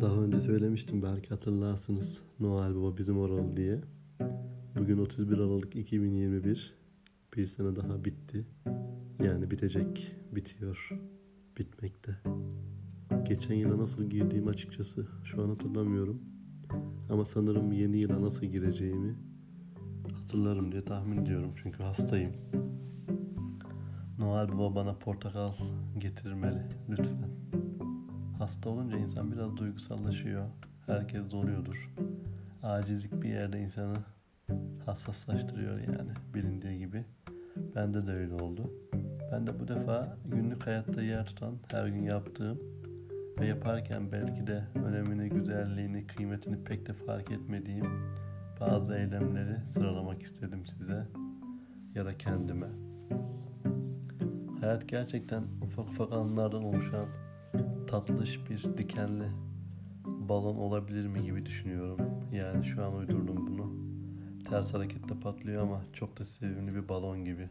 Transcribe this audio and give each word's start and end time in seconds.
Daha 0.00 0.14
önce 0.14 0.40
söylemiştim 0.40 1.02
belki 1.02 1.28
hatırlarsınız 1.28 2.20
Noel 2.40 2.76
Baba 2.76 2.96
bizim 2.96 3.18
oralı 3.18 3.56
diye. 3.56 3.80
Bugün 4.78 4.98
31 4.98 5.38
Aralık 5.38 5.76
2021. 5.76 6.74
Bir 7.36 7.46
sene 7.46 7.76
daha 7.76 8.04
bitti. 8.04 8.46
Yani 9.24 9.50
bitecek, 9.50 10.12
bitiyor, 10.32 11.00
bitmekte. 11.58 12.16
Geçen 13.22 13.54
yıla 13.54 13.78
nasıl 13.78 14.04
girdiğimi 14.04 14.50
açıkçası 14.50 15.06
şu 15.24 15.42
an 15.42 15.48
hatırlamıyorum. 15.48 16.22
Ama 17.10 17.24
sanırım 17.24 17.72
yeni 17.72 17.98
yıla 17.98 18.22
nasıl 18.22 18.46
gireceğimi 18.46 19.14
hatırlarım 20.12 20.72
diye 20.72 20.84
tahmin 20.84 21.22
ediyorum. 21.22 21.50
Çünkü 21.62 21.82
hastayım. 21.82 22.32
Noel 24.18 24.48
Baba 24.48 24.74
bana 24.74 24.94
portakal 24.94 25.52
getirmeli 25.98 26.62
lütfen. 26.90 27.49
Hasta 28.40 28.70
olunca 28.70 28.98
insan 28.98 29.32
biraz 29.32 29.56
duygusallaşıyor. 29.56 30.44
Herkes 30.86 31.30
de 31.30 31.36
oluyordur. 31.36 31.94
Acizlik 32.62 33.22
bir 33.22 33.28
yerde 33.28 33.60
insanı 33.60 33.96
hassaslaştırıyor 34.86 35.78
yani 35.78 36.10
bilindiği 36.34 36.78
gibi. 36.78 37.04
Bende 37.74 38.06
de 38.06 38.12
öyle 38.12 38.34
oldu. 38.34 38.70
Ben 39.32 39.46
de 39.46 39.60
bu 39.60 39.68
defa 39.68 40.16
günlük 40.24 40.66
hayatta 40.66 41.02
yer 41.02 41.26
tutan, 41.26 41.54
her 41.70 41.86
gün 41.86 42.02
yaptığım 42.02 42.58
ve 43.40 43.46
yaparken 43.46 44.12
belki 44.12 44.46
de 44.46 44.64
önemini, 44.74 45.28
güzelliğini, 45.28 46.06
kıymetini 46.06 46.64
pek 46.64 46.86
de 46.86 46.92
fark 46.92 47.30
etmediğim 47.30 47.86
bazı 48.60 48.94
eylemleri 48.94 49.68
sıralamak 49.68 50.22
istedim 50.22 50.66
size 50.66 51.06
ya 51.94 52.04
da 52.04 52.18
kendime. 52.18 52.68
Hayat 54.60 54.88
gerçekten 54.88 55.42
ufak 55.62 55.88
ufak 55.88 56.12
anlardan 56.12 56.64
oluşan 56.64 57.06
tatlış 57.90 58.50
bir 58.50 58.78
dikenli 58.78 59.24
balon 60.04 60.56
olabilir 60.56 61.06
mi 61.06 61.22
gibi 61.22 61.46
düşünüyorum. 61.46 62.00
Yani 62.32 62.64
şu 62.64 62.84
an 62.84 62.96
uydurdum 62.96 63.46
bunu. 63.46 63.72
Ters 64.50 64.74
harekette 64.74 65.20
patlıyor 65.20 65.62
ama 65.62 65.82
çok 65.92 66.18
da 66.18 66.24
sevimli 66.24 66.74
bir 66.74 66.88
balon 66.88 67.24
gibi. 67.24 67.48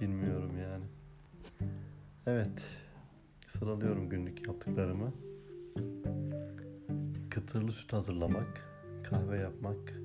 Bilmiyorum 0.00 0.52
yani. 0.58 0.84
Evet. 2.26 2.64
Sıralıyorum 3.48 4.08
günlük 4.08 4.46
yaptıklarımı. 4.46 5.12
Kıtırlı 7.30 7.72
süt 7.72 7.92
hazırlamak, 7.92 8.68
kahve 9.04 9.38
yapmak, 9.38 10.00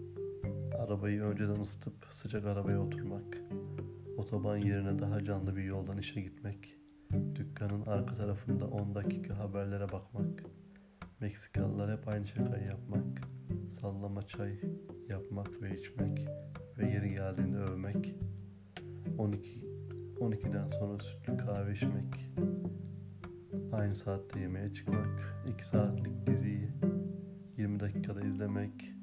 arabayı 0.80 1.22
önceden 1.22 1.62
ısıtıp 1.62 1.94
sıcak 2.12 2.46
arabaya 2.46 2.82
oturmak, 2.82 3.38
otoban 4.18 4.58
yerine 4.58 5.00
daha 5.00 5.24
canlı 5.24 5.56
bir 5.56 5.64
yoldan 5.64 5.98
işe 5.98 6.22
gitmek, 6.22 6.81
dükkanın 7.52 7.86
arka 7.86 8.16
tarafında 8.16 8.66
10 8.66 8.96
dakika 8.96 9.38
haberlere 9.40 9.92
bakmak, 9.92 10.44
Meksikalılar 11.20 11.98
hep 11.98 12.08
aynı 12.08 12.28
şakayı 12.28 12.66
yapmak, 12.66 13.22
sallama 13.68 14.28
çay 14.28 14.60
yapmak 15.10 15.62
ve 15.62 15.80
içmek 15.80 16.28
ve 16.78 16.86
yeri 16.86 17.08
geldiğinde 17.08 17.58
övmek, 17.58 18.16
12 19.18 19.62
12'den 20.20 20.70
sonra 20.70 21.00
sütlü 21.00 21.38
kahve 21.38 21.74
içmek, 21.74 22.32
aynı 23.72 23.96
saatte 23.96 24.40
yemeğe 24.40 24.74
çıkmak, 24.74 25.44
2 25.54 25.66
saatlik 25.66 26.28
diziyi 26.28 26.70
20 27.58 27.80
dakikada 27.80 28.22
izlemek, 28.22 28.94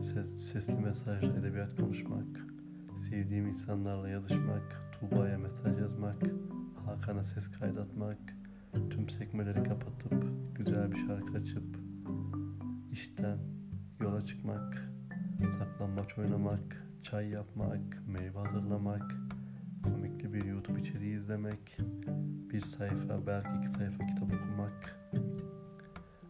ses, 0.00 0.52
sesli 0.52 0.80
mesajla 0.80 1.38
edebiyat 1.38 1.76
konuşmak, 1.76 2.46
sevdiğim 3.10 3.46
insanlarla 3.46 4.08
yazışmak, 4.08 4.92
Tuğba'ya 5.00 5.38
mesaj 5.38 5.80
yazmak, 5.80 6.22
Hakan'a 6.86 7.22
ses 7.24 7.50
kaydatmak, 7.50 8.18
tüm 8.90 9.08
sekmeleri 9.08 9.62
kapatıp 9.62 10.24
güzel 10.54 10.92
bir 10.92 11.06
şarkı 11.06 11.38
açıp 11.38 11.64
işten 12.92 13.38
yola 14.00 14.26
çıkmak, 14.26 14.92
saklambaç 15.58 16.18
oynamak, 16.18 16.86
çay 17.02 17.28
yapmak, 17.28 18.02
meyve 18.06 18.38
hazırlamak, 18.38 19.14
komikli 19.82 20.32
bir 20.32 20.44
YouTube 20.44 20.80
içeriği 20.80 21.16
izlemek, 21.16 21.78
bir 22.50 22.60
sayfa 22.60 23.26
belki 23.26 23.48
iki 23.58 23.68
sayfa 23.68 24.06
kitap 24.06 24.34
okumak, 24.34 24.96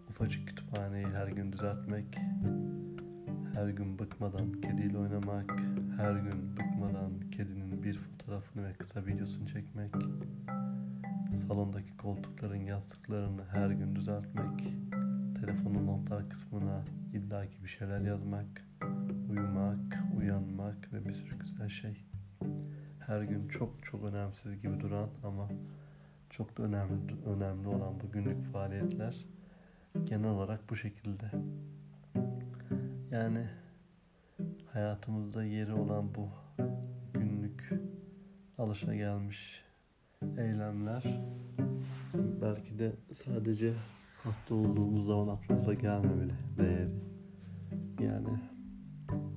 ufacık 0.08 0.48
kütüphaneyi 0.48 1.06
her 1.06 1.28
gün 1.28 1.52
düzeltmek, 1.52 2.18
her 3.54 3.68
gün 3.68 3.98
bıkmadan 3.98 4.52
kediyle 4.52 4.98
oynamak, 4.98 5.50
her 5.96 6.12
gün 6.12 6.56
bıkmadan 6.56 7.30
kedinin 7.30 7.82
bir 7.82 7.98
fotoğrafını 7.98 8.68
ve 8.68 8.72
kısa 8.72 9.06
videosunu 9.06 9.48
çekmek, 9.48 9.94
salondaki 11.48 11.96
koltukların 11.96 12.64
yastıklarını 12.64 13.44
her 13.44 13.70
gün 13.70 13.96
düzeltmek, 13.96 14.74
telefonun 15.40 15.86
notlar 15.86 16.30
kısmına 16.30 16.84
illaki 17.12 17.64
bir 17.64 17.68
şeyler 17.68 18.00
yazmak, 18.00 18.66
uyumak, 19.30 20.04
uyanmak 20.18 20.92
ve 20.92 21.04
bir 21.04 21.12
sürü 21.12 21.38
güzel 21.38 21.68
şey. 21.68 22.04
Her 22.98 23.22
gün 23.22 23.48
çok 23.48 23.84
çok 23.84 24.04
önemsiz 24.04 24.62
gibi 24.62 24.80
duran 24.80 25.08
ama 25.24 25.48
çok 26.30 26.58
da 26.58 26.62
önemli 26.62 27.24
önemli 27.26 27.68
olan 27.68 27.94
bu 28.00 28.12
günlük 28.12 28.52
faaliyetler 28.52 29.26
genel 30.04 30.30
olarak 30.30 30.70
bu 30.70 30.76
şekilde. 30.76 31.30
Yani 33.12 33.46
hayatımızda 34.72 35.44
yeri 35.44 35.72
olan 35.72 36.14
bu 36.14 36.28
günlük 37.14 37.72
alışa 38.58 38.94
gelmiş 38.94 39.62
eylemler 40.38 41.20
belki 42.14 42.78
de 42.78 42.92
sadece 43.12 43.72
hasta 44.22 44.54
olduğumuz 44.54 45.06
zaman 45.06 45.28
aklımıza 45.28 45.74
gelmemeli 45.74 46.32
değeri. 46.58 46.92
Yani 48.00 48.28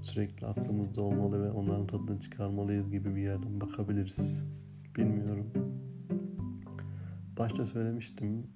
sürekli 0.02 0.48
aklımızda 0.48 1.02
olmalı 1.02 1.44
ve 1.44 1.52
onların 1.52 1.88
tadını 1.88 2.22
çıkarmalıyız 2.22 2.92
gibi 2.92 3.16
bir 3.16 3.22
yerden 3.22 3.62
bakabiliriz. 3.62 4.44
Bilmiyorum. 4.98 5.54
Başta 7.38 7.66
söylemiştim. 7.66 8.48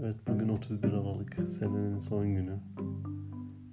Evet 0.00 0.16
bugün 0.28 0.48
31 0.48 0.92
Aralık 0.92 1.36
senenin 1.50 1.98
son 1.98 2.26
günü. 2.26 2.60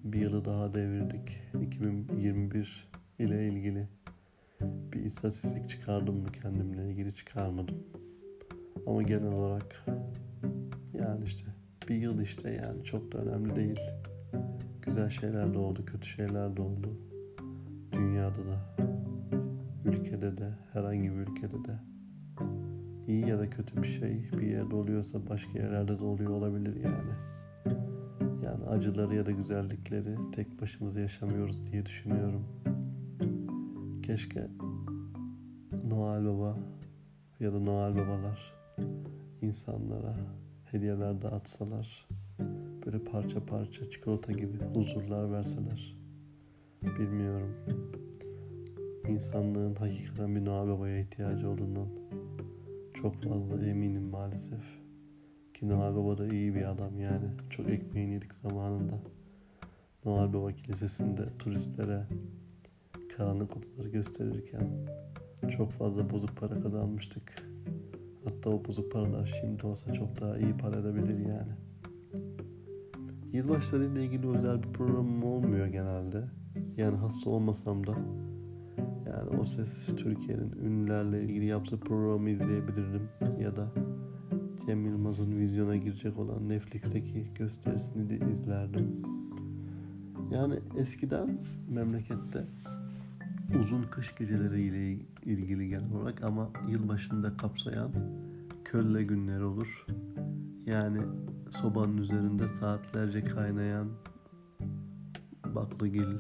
Bir 0.05 0.21
yılı 0.21 0.45
daha 0.45 0.73
devirdik. 0.73 1.41
2021 1.61 2.89
ile 3.19 3.47
ilgili 3.47 3.87
bir 4.61 5.05
istatistik 5.05 5.69
çıkardım 5.69 6.15
mı 6.15 6.31
kendimle 6.41 6.89
ilgili 6.89 7.15
çıkarmadım. 7.15 7.75
Ama 8.87 9.01
genel 9.01 9.33
olarak 9.33 9.85
yani 10.93 11.23
işte 11.23 11.45
bir 11.89 11.95
yıl 11.95 12.21
işte 12.21 12.51
yani 12.51 12.83
çok 12.83 13.11
da 13.11 13.17
önemli 13.17 13.55
değil. 13.55 13.79
Güzel 14.81 15.09
şeyler 15.09 15.53
de 15.53 15.57
oldu, 15.57 15.85
kötü 15.85 16.07
şeyler 16.07 16.57
de 16.57 16.61
oldu. 16.61 16.97
Dünyada 17.91 18.45
da, 18.45 18.77
ülkede 19.85 20.37
de, 20.37 20.49
herhangi 20.73 21.11
bir 21.11 21.17
ülkede 21.17 21.65
de. 21.65 21.79
iyi 23.07 23.27
ya 23.29 23.39
da 23.39 23.49
kötü 23.49 23.83
bir 23.83 23.87
şey 23.87 24.29
bir 24.31 24.47
yerde 24.47 24.75
oluyorsa 24.75 25.29
başka 25.29 25.59
yerlerde 25.59 25.99
de 25.99 26.03
oluyor 26.03 26.29
olabilir 26.29 26.75
yani. 26.75 27.34
Acıları 28.75 29.15
ya 29.15 29.25
da 29.25 29.31
güzellikleri 29.31 30.15
tek 30.31 30.61
başımıza 30.61 30.99
yaşamıyoruz 30.99 31.71
diye 31.71 31.85
düşünüyorum. 31.85 32.45
Keşke 34.03 34.47
Noel 35.87 36.25
Baba 36.25 36.57
ya 37.39 37.53
da 37.53 37.59
Noel 37.59 37.95
Babalar 37.95 38.53
insanlara 39.41 40.15
hediyeler 40.65 41.21
dağıtsalar, 41.21 42.07
böyle 42.85 43.03
parça 43.03 43.45
parça 43.45 43.89
çikolata 43.89 44.31
gibi 44.31 44.57
huzurlar 44.73 45.31
verseler. 45.31 45.97
Bilmiyorum. 46.99 47.55
İnsanlığın 49.09 49.75
hakikaten 49.75 50.35
bir 50.35 50.45
Noel 50.45 50.67
Baba'ya 50.67 50.99
ihtiyacı 50.99 51.49
olduğundan 51.49 51.87
çok 52.93 53.23
fazla 53.23 53.65
eminim 53.65 54.03
maalesef. 54.03 54.63
Ki 55.55 55.69
Noel 55.69 55.95
Baba 55.95 56.17
da 56.17 56.27
iyi 56.27 56.55
bir 56.55 56.71
adam 56.71 56.99
yani. 56.99 57.25
Çok 57.49 57.69
ekmeğini 57.69 58.13
yedik 58.13 58.33
zamanında. 58.33 58.99
Noel 60.05 60.33
Baba 60.33 60.51
Kilisesi'nde 60.51 61.25
turistlere 61.39 62.03
karanlık 63.17 63.57
odaları 63.57 63.89
gösterirken 63.89 64.67
çok 65.49 65.71
fazla 65.71 66.09
bozuk 66.09 66.37
para 66.37 66.59
kazanmıştık. 66.59 67.47
Hatta 68.23 68.49
o 68.49 68.65
bozuk 68.65 68.91
paralar 68.91 69.39
şimdi 69.41 69.67
olsa 69.67 69.93
çok 69.93 70.21
daha 70.21 70.37
iyi 70.37 70.57
para 70.57 70.79
edebilir 70.79 71.19
yani. 71.19 71.53
Yılbaşları 73.33 73.85
ile 73.85 74.05
ilgili 74.05 74.27
özel 74.27 74.63
bir 74.63 74.73
programım 74.73 75.23
olmuyor 75.23 75.67
genelde. 75.67 76.23
Yani 76.77 76.97
hasta 76.97 77.29
olmasam 77.29 77.87
da 77.87 77.95
yani 79.07 79.39
o 79.39 79.43
ses 79.43 79.95
Türkiye'nin 79.95 80.51
ünlülerle 80.51 81.23
ilgili 81.23 81.45
yaptığı 81.45 81.79
programı 81.79 82.29
izleyebilirim 82.29 83.09
ya 83.39 83.55
da 83.55 83.71
Cem 84.65 84.85
Yılmaz'ın 84.85 85.37
vizyona 85.37 85.75
girecek 85.75 86.17
olan 86.17 86.49
Netflix'teki 86.49 87.33
gösterisini 87.35 88.09
de 88.09 88.31
izlerdim. 88.31 89.01
Yani 90.31 90.59
eskiden 90.77 91.37
memlekette 91.69 92.45
uzun 93.61 93.83
kış 93.83 94.15
geceleri 94.15 94.61
ile 94.61 94.91
ilgili 95.25 95.69
genel 95.69 95.93
olarak 95.93 96.23
ama 96.23 96.49
yılbaşında 96.67 97.37
kapsayan 97.37 97.91
kölle 98.63 99.03
günleri 99.03 99.43
olur. 99.43 99.85
Yani 100.65 101.01
sobanın 101.49 101.97
üzerinde 101.97 102.47
saatlerce 102.47 103.23
kaynayan 103.23 103.87
baklagil, 105.55 106.17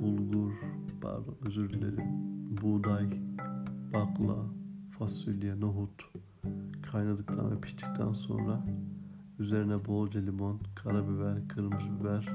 bulgur, 0.00 0.52
pardon 1.00 1.36
özür 1.46 1.70
dilerim, 1.70 2.04
buğday, 2.62 3.06
bakla, 3.92 4.36
fasulye, 4.98 5.60
nohut 5.60 6.19
kaynadıktan 6.92 7.50
ve 7.50 7.60
piştikten 7.60 8.12
sonra 8.12 8.64
üzerine 9.38 9.86
bolca 9.86 10.20
limon, 10.20 10.60
karabiber, 10.74 11.48
kırmızı 11.48 12.00
biber 12.00 12.28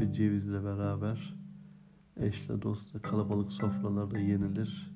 ve 0.00 0.12
cevizle 0.12 0.64
beraber 0.64 1.38
eşle 2.16 2.62
dostla 2.62 3.02
kalabalık 3.02 3.52
sofralarda 3.52 4.18
yenilir. 4.18 4.92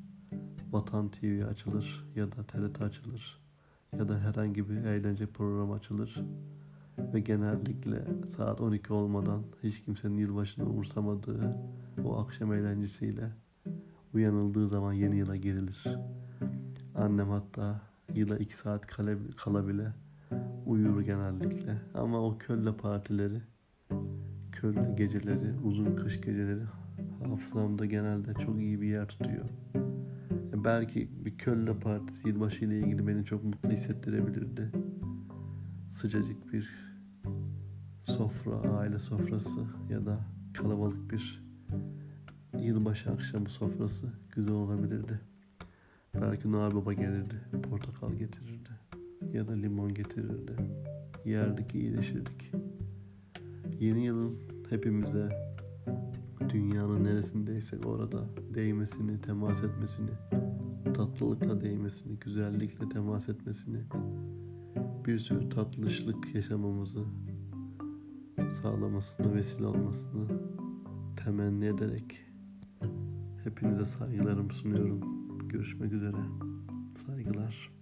Vatan 0.73 1.08
TV 1.08 1.44
açılır 1.50 2.06
ya 2.17 2.32
da 2.32 2.43
TRT 2.43 2.82
açılır 2.82 3.40
ya 3.99 4.08
da 4.08 4.19
herhangi 4.19 4.69
bir 4.69 4.76
eğlence 4.76 5.26
programı 5.26 5.75
açılır 5.75 6.23
ve 6.99 7.20
genellikle 7.20 8.05
saat 8.26 8.61
12 8.61 8.93
olmadan 8.93 9.43
hiç 9.62 9.82
kimsenin 9.82 10.19
yılbaşını 10.19 10.70
umursamadığı 10.70 11.56
o 12.05 12.19
akşam 12.19 12.52
eğlencesiyle 12.52 13.32
uyanıldığı 14.14 14.69
zaman 14.69 14.93
yeni 14.93 15.17
yıla 15.17 15.37
girilir. 15.37 15.84
Annem 16.94 17.29
hatta 17.29 17.92
yıla 18.14 18.38
2 18.38 18.56
saat 18.56 18.87
kala, 18.87 19.14
kala 19.37 19.69
bile 19.69 19.93
uyur 20.67 21.00
genellikle 21.00 21.82
ama 21.94 22.20
o 22.20 22.38
kölle 22.38 22.76
partileri 22.76 23.43
kölle 24.53 24.94
geceleri, 24.97 25.55
uzun 25.64 25.97
kış 25.97 26.20
geceleri 26.20 26.62
hafızamda 27.29 27.87
genelde 27.87 28.35
çok 28.35 28.61
iyi 28.61 28.81
bir 28.81 28.88
yer 28.88 29.09
tutuyor. 29.09 29.44
E, 30.55 30.64
Belki 30.64 31.11
bir 31.25 31.38
kölle 31.38 31.79
partisi 31.81 32.29
yılbaşı 32.29 32.64
ile 32.64 32.79
ilgili 32.79 33.06
beni 33.06 33.25
çok 33.25 33.44
mutlu 33.44 33.70
hissettirebilirdi. 33.70 34.73
Sıcacık 35.91 36.53
bir 36.53 36.93
sofra, 38.03 38.56
aile 38.56 38.99
sofrası 38.99 39.61
ya 39.91 40.06
da 40.06 40.20
kalabalık 40.55 41.11
bir 41.11 41.44
yılbaşı 42.61 43.11
akşamı 43.11 43.49
sofrası 43.49 44.12
güzel 44.35 44.55
olabilirdi. 44.55 45.20
Belki 46.20 46.53
Noel 46.53 46.75
Baba 46.75 46.93
gelirdi, 46.93 47.35
portakal 47.70 48.12
getirirdi 48.12 48.70
ya 49.32 49.49
da 49.49 49.53
limon 49.53 49.94
getirirdi. 49.94 50.53
Yerdik, 51.25 51.75
iyileşirdik. 51.75 52.53
Yeni 53.81 54.05
yılın 54.05 54.38
hepimize 54.70 55.29
dünyanın 56.49 57.05
neresindeysek 57.05 57.87
orada 57.87 58.25
değmesini, 58.55 59.20
temas 59.20 59.64
etmesini, 59.64 60.11
tatlılıkla 60.94 61.61
değmesini, 61.61 62.19
güzellikle 62.19 62.88
temas 62.88 63.29
etmesini, 63.29 63.79
bir 65.06 65.19
sürü 65.19 65.49
tatlışlık 65.49 66.35
yaşamamızı 66.35 67.05
sağlamasını, 68.62 69.35
vesile 69.35 69.67
olmasını 69.67 70.26
temenni 71.25 71.65
ederek 71.67 72.26
hepinize 73.44 73.85
saygılarımı 73.85 74.53
sunuyorum. 74.53 75.21
Görüşmek 75.52 75.93
üzere. 75.93 76.16
Saygılar. 76.94 77.81